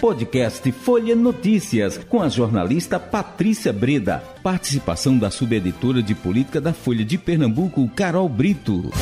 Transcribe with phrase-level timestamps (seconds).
[0.00, 4.22] Podcast Folha Notícias, com a jornalista Patrícia Breda.
[4.44, 8.92] Participação da subeditora de política da Folha de Pernambuco, Carol Brito.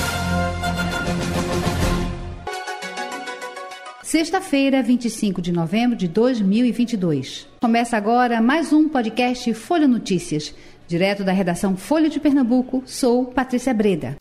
[4.03, 7.47] Sexta-feira, 25 de novembro de 2022.
[7.61, 10.55] Começa agora mais um podcast Folha Notícias.
[10.89, 14.17] Direto da redação Folha de Pernambuco, sou Patrícia Breda.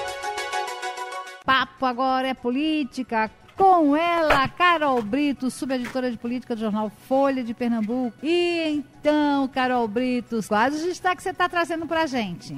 [1.45, 7.53] Papo agora é política com ela, Carol Brito, subeditora de política do jornal Folha de
[7.53, 8.17] Pernambuco.
[8.21, 12.55] E então, Carol Brito, quais os destaques você está trazendo para a gente?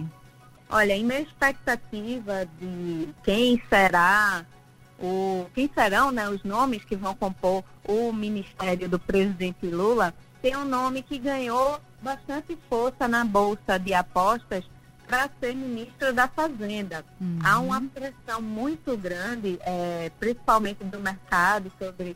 [0.70, 4.46] Olha, em minha expectativa de quem será
[5.00, 10.56] o quem serão né, os nomes que vão compor o ministério do presidente Lula, tem
[10.58, 14.64] um nome que ganhou bastante força na bolsa de apostas
[15.08, 17.04] para ser ministro da Fazenda.
[17.20, 17.40] Uhum.
[17.44, 22.16] Há uma pressão muito grande, é, principalmente do mercado, sobre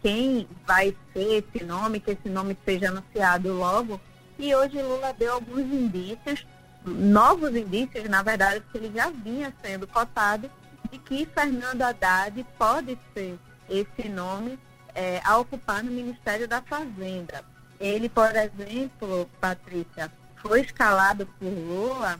[0.00, 4.00] quem vai ser esse nome, que esse nome seja anunciado logo.
[4.38, 6.46] E hoje Lula deu alguns indícios,
[6.84, 10.48] novos indícios, na verdade, que ele já vinha sendo cotado,
[10.90, 13.36] de que Fernando Haddad pode ser
[13.68, 14.58] esse nome
[14.94, 17.44] é, a ocupar no Ministério da Fazenda.
[17.80, 22.18] Ele, por exemplo, Patrícia, foi escalado por Lula,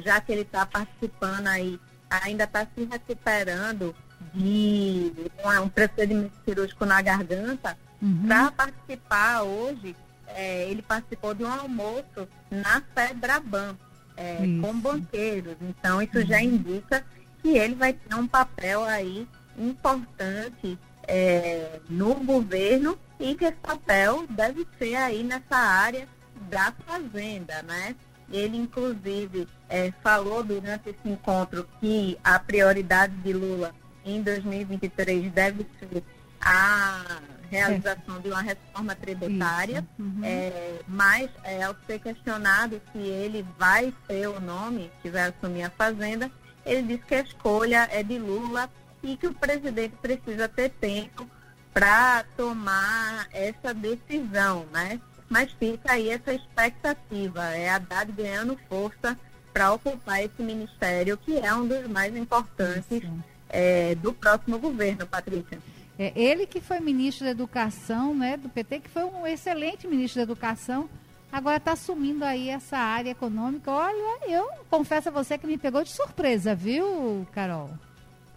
[0.00, 3.94] já que ele está participando aí, ainda está se recuperando
[4.32, 5.12] de
[5.44, 8.26] um, um procedimento cirúrgico na garganta, uhum.
[8.26, 9.96] para participar hoje,
[10.28, 13.76] é, ele participou de um almoço na Febraban,
[14.16, 15.56] é, com banqueiros.
[15.60, 16.26] Então, isso uhum.
[16.26, 17.04] já indica
[17.40, 19.26] que ele vai ter um papel aí
[19.58, 26.08] importante é, no governo e que esse papel deve ser aí nessa área
[26.48, 27.94] da fazenda, né?
[28.30, 35.66] Ele, inclusive, é, falou durante esse encontro que a prioridade de Lula em 2023 deve
[35.78, 36.02] ser
[36.40, 37.20] a
[37.50, 40.20] realização de uma reforma tributária, uhum.
[40.24, 45.64] é, mas é, ao ser questionado se ele vai ser o nome que vai assumir
[45.64, 46.30] a Fazenda,
[46.64, 48.70] ele disse que a escolha é de Lula
[49.02, 51.28] e que o presidente precisa ter tempo
[51.74, 55.00] para tomar essa decisão, né?
[55.32, 59.18] Mas fica aí essa expectativa, é a Haddad ganhando força
[59.50, 63.02] para ocupar esse ministério, que é um dos mais importantes
[63.48, 65.58] é, do próximo governo, Patrícia.
[65.98, 70.18] É, ele que foi ministro da Educação, né, do PT, que foi um excelente ministro
[70.18, 70.86] da Educação,
[71.32, 73.70] agora está assumindo aí essa área econômica.
[73.70, 77.70] Olha, eu confesso a você que me pegou de surpresa, viu, Carol?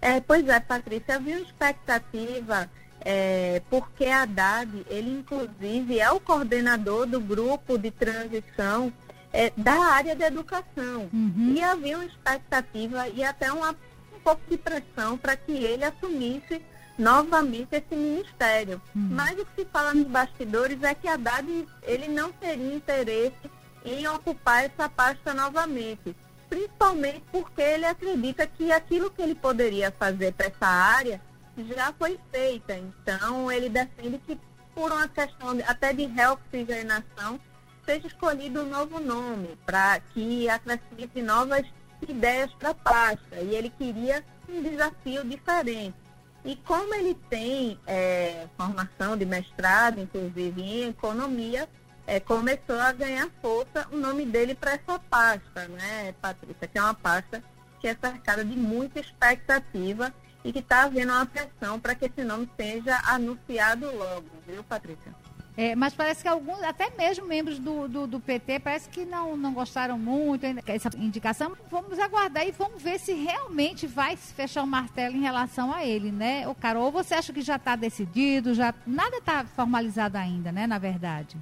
[0.01, 2.69] É, pois é, Patrícia, havia uma expectativa,
[3.05, 8.91] é, porque a Haddad, ele inclusive é o coordenador do grupo de transição
[9.31, 11.07] é, da área da educação.
[11.13, 11.53] Uhum.
[11.55, 16.59] E havia uma expectativa e até uma, um pouco de pressão para que ele assumisse
[16.97, 18.81] novamente esse ministério.
[18.95, 19.09] Uhum.
[19.11, 23.51] Mas o que se fala nos bastidores é que a Haddad ele não teria interesse
[23.85, 26.15] em ocupar essa pasta novamente
[26.49, 31.19] principalmente porque ele acredita que aquilo que ele poderia fazer para essa área
[31.63, 32.75] já foi feita.
[32.75, 34.39] Então, ele defende que,
[34.73, 37.39] por uma questão de, até de reoxigenação,
[37.85, 41.65] seja escolhido um novo nome, para que acrescente novas
[42.07, 43.39] ideias para a pasta.
[43.41, 45.95] E ele queria um desafio diferente.
[46.43, 51.67] E como ele tem é, formação de mestrado, inclusive em economia,
[52.05, 56.67] é, começou a ganhar força o nome dele para essa pasta, né, Patrícia?
[56.67, 57.43] Que é uma pasta
[57.79, 60.13] que é cercada de muita expectativa
[60.45, 65.11] e que está havendo uma pressão para que esse nome seja anunciado logo, viu, Patrícia?
[65.57, 69.37] É, mas parece que alguns, até mesmo membros do, do, do, PT, parece que não,
[69.37, 71.55] não gostaram muito dessa indicação.
[71.71, 76.11] Vamos aguardar e vamos ver se realmente vai fechar o martelo em relação a ele,
[76.11, 76.45] né?
[76.47, 80.67] O Carol, ou você acha que já está decidido, já nada está formalizado ainda, né?
[80.67, 81.37] Na verdade.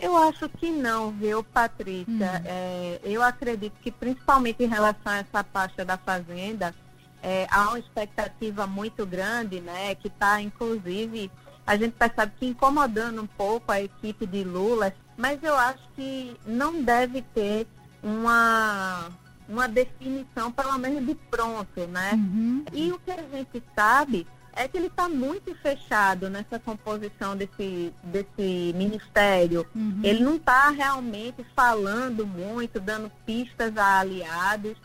[0.00, 2.06] Eu acho que não, viu, Patrícia?
[2.06, 2.44] Hum.
[2.44, 6.74] É, eu acredito que, principalmente em relação a essa pasta da Fazenda,
[7.22, 9.94] é, há uma expectativa muito grande, né?
[9.94, 11.30] Que está, inclusive,
[11.66, 16.36] a gente percebe que incomodando um pouco a equipe de Lula, mas eu acho que
[16.46, 17.66] não deve ter
[18.02, 19.10] uma,
[19.48, 22.12] uma definição, pelo menos de pronto, né?
[22.14, 22.64] Uhum.
[22.72, 24.26] E o que a gente sabe
[24.58, 29.64] é que ele está muito fechado nessa composição desse, desse ministério.
[29.74, 30.00] Uhum.
[30.02, 34.76] Ele não está realmente falando muito, dando pistas a aliados.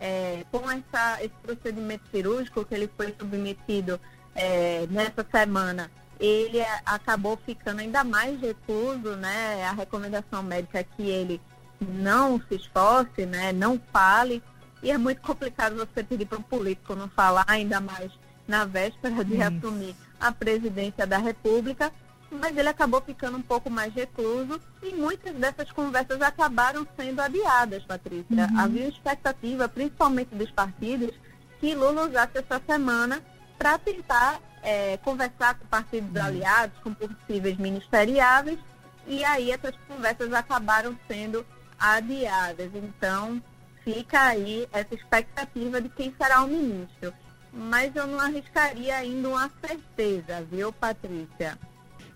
[0.00, 4.00] É, com essa, esse procedimento cirúrgico que ele foi submetido
[4.34, 5.90] é, nessa semana,
[6.20, 9.64] ele acabou ficando ainda mais recluso, né?
[9.64, 11.40] A recomendação médica é que ele
[11.80, 13.52] não se esforce, né?
[13.52, 14.42] Não fale.
[14.82, 18.12] E é muito complicado você pedir para um político não falar, ainda mais
[18.46, 19.42] na véspera de Isso.
[19.42, 21.92] assumir a presidência da República.
[22.30, 27.82] Mas ele acabou ficando um pouco mais recluso e muitas dessas conversas acabaram sendo adiadas,
[27.84, 28.48] Patrícia.
[28.50, 28.60] Uhum.
[28.60, 31.10] Havia expectativa, principalmente dos partidos,
[31.58, 33.22] que Lula usasse essa semana
[33.58, 36.26] para tentar é, conversar com partidos uhum.
[36.26, 38.58] aliados, com possíveis ministeriáveis,
[39.06, 41.44] e aí essas conversas acabaram sendo
[41.78, 42.70] adiadas.
[42.74, 43.42] Então,
[43.82, 47.12] fica aí essa expectativa de quem será o ministro.
[47.50, 51.58] Mas eu não arriscaria ainda uma certeza, viu, Patrícia?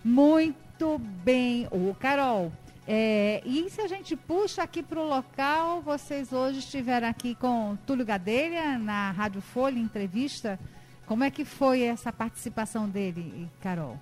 [0.04, 1.68] Muito bem.
[1.70, 2.52] Ô, Carol,
[2.86, 7.76] é, e se a gente puxa aqui para o local, vocês hoje estiveram aqui com
[7.86, 10.58] Túlio Gadelha na Rádio Folha, entrevista.
[11.06, 13.98] Como é que foi essa participação dele, Carol?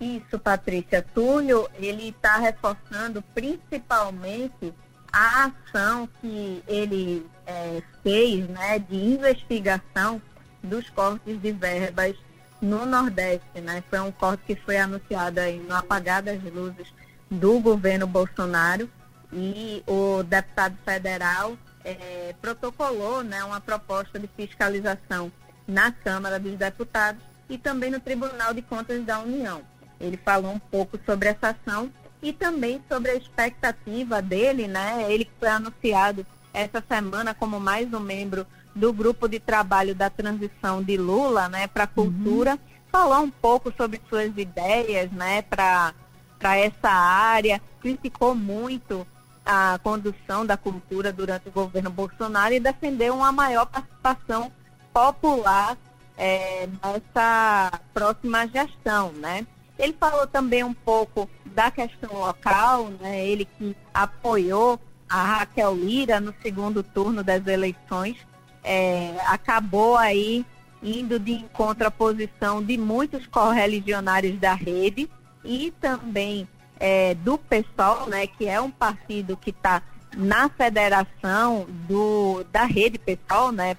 [0.00, 1.02] Isso, Patrícia.
[1.14, 4.72] Túlio, ele está reforçando principalmente
[5.12, 10.22] a ação que ele é, fez né, de investigação
[10.62, 12.16] dos cortes de verbas
[12.62, 13.82] no Nordeste, né?
[13.90, 16.86] Foi um corte que foi anunciado aí no apagar das luzes
[17.28, 18.88] do governo Bolsonaro
[19.32, 25.32] e o deputado federal é, protocolou né, uma proposta de fiscalização
[25.66, 29.62] na Câmara dos Deputados e também no Tribunal de Contas da União.
[30.00, 31.90] Ele falou um pouco sobre essa ação
[32.22, 35.06] e também sobre a expectativa dele, né?
[35.08, 36.24] Ele foi anunciado
[36.54, 41.66] essa semana como mais um membro do grupo de trabalho da transição de Lula, né,
[41.66, 42.12] para a uhum.
[42.12, 42.58] cultura, uhum.
[42.90, 45.94] falar um pouco sobre suas ideias, né, para
[46.42, 49.06] para essa área, criticou muito
[49.46, 54.50] a condução da cultura durante o governo Bolsonaro e defendeu uma maior participação
[54.92, 55.78] popular
[56.18, 59.46] é, nessa próxima gestão, né?
[59.78, 63.24] Ele falou também um pouco da questão local, né?
[63.24, 68.16] Ele que apoiou a Raquel Lira no segundo turno das eleições
[68.62, 70.44] é, acabou aí
[70.82, 75.08] indo de encontro à posição de muitos correligionários da rede
[75.44, 76.48] e também
[76.78, 79.82] é, do PSOL, né, que é um partido que está
[80.16, 83.76] na federação do, da rede PSOL, né,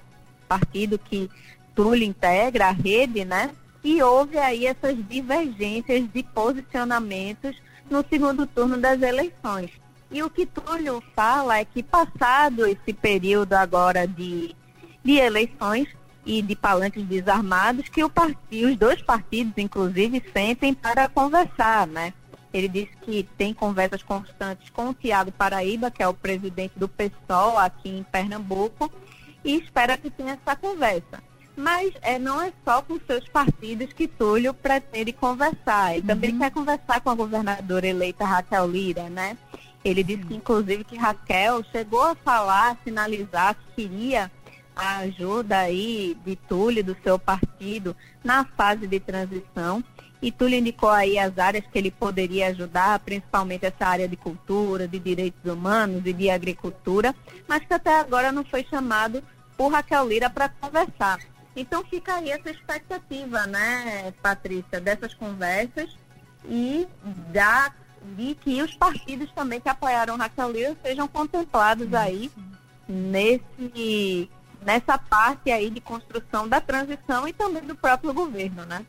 [0.48, 1.30] partido que
[1.74, 3.50] Túlio integra, a rede, né,
[3.82, 7.56] e houve aí essas divergências de posicionamentos
[7.90, 9.70] no segundo turno das eleições.
[10.10, 14.54] E o que Túlio fala é que passado esse período agora de
[15.04, 15.86] de eleições
[16.24, 22.14] e de palanques desarmados que o partido, os dois partidos, inclusive, sentem para conversar, né?
[22.52, 26.88] Ele disse que tem conversas constantes com o Tiago Paraíba, que é o presidente do
[26.88, 28.90] PSOL aqui em Pernambuco,
[29.44, 31.22] e espera que tenha essa conversa.
[31.56, 35.92] Mas é, não é só com seus partidos que Túlio pretende conversar.
[35.92, 36.06] Ele uhum.
[36.06, 39.36] também quer conversar com a governadora eleita Raquel Lira, né?
[39.84, 44.30] Ele disse que, inclusive, que Raquel chegou a falar, sinalizar que queria
[44.74, 49.82] a ajuda aí de Túlio, do seu partido, na fase de transição.
[50.20, 54.88] E Túlio indicou aí as áreas que ele poderia ajudar, principalmente essa área de cultura,
[54.88, 57.14] de direitos humanos e de agricultura,
[57.46, 59.22] mas que até agora não foi chamado
[59.56, 61.18] por Raquel Lira para conversar.
[61.54, 65.96] Então fica aí essa expectativa, né, Patrícia, dessas conversas
[66.48, 66.86] e
[67.32, 67.72] da,
[68.16, 72.30] de que os partidos também que apoiaram Raquel Lira sejam contemplados aí
[72.88, 74.28] nesse
[74.64, 78.84] nessa parte aí de construção da transição e também do próprio governo, né?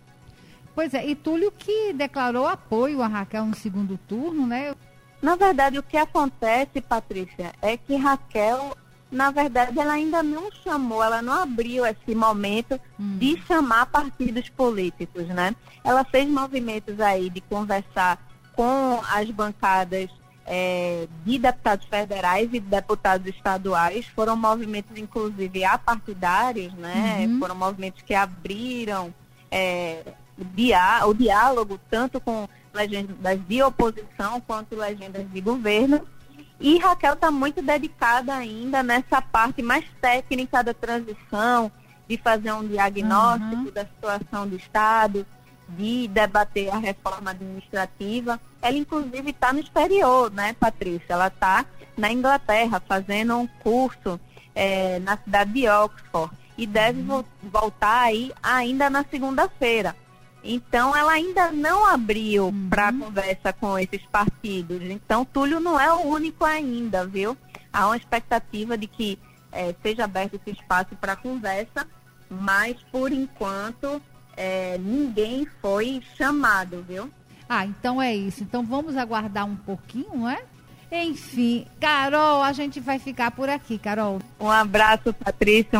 [0.74, 4.75] Pois é, e Túlio que declarou apoio a Raquel no segundo turno, né?
[5.22, 8.75] Na verdade, o que acontece, Patrícia, é que Raquel,
[9.10, 13.17] na verdade, ela ainda não chamou, ela não abriu esse momento hum.
[13.17, 15.55] de chamar partidos políticos, né?
[15.84, 18.20] Ela fez movimentos aí de conversar
[18.53, 20.10] com as bancadas
[20.46, 24.06] é, de deputados federais e deputados estaduais.
[24.08, 27.25] Foram movimentos, inclusive, apartidários, né?
[27.28, 27.40] Uhum.
[27.40, 29.14] Foram movimentos que abriram
[29.50, 30.04] é,
[31.08, 36.02] o diálogo tanto com legendas de oposição quanto legendas de governo.
[36.60, 41.72] E Raquel está muito dedicada ainda nessa parte mais técnica da transição,
[42.08, 43.72] de fazer um diagnóstico uhum.
[43.72, 45.25] da situação do Estado,
[45.69, 48.39] de debater a reforma administrativa.
[48.62, 51.13] Ela, inclusive, está no exterior, né, Patrícia?
[51.13, 51.65] Ela está
[51.98, 54.19] na Inglaterra fazendo um curso
[54.53, 57.07] é, na cidade de Oxford e deve uhum.
[57.07, 59.95] vo voltar aí ainda na segunda-feira.
[60.43, 62.69] Então, ela ainda não abriu uhum.
[62.69, 64.81] para conversa com esses partidos.
[64.84, 67.36] Então, Túlio não é o único ainda, viu?
[67.74, 69.19] Há uma expectativa de que
[69.51, 71.88] é, seja aberto esse espaço para conversa,
[72.29, 74.01] mas, por enquanto,
[74.38, 77.10] é, ninguém foi chamado, viu?
[77.48, 78.44] Ah, então é isso.
[78.44, 80.44] Então vamos aguardar um pouquinho, não é?
[80.92, 84.20] Enfim, Carol, a gente vai ficar por aqui, Carol.
[84.39, 85.80] Um abraço, Patrícia.